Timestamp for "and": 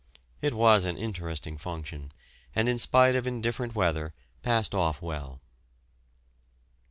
2.55-2.67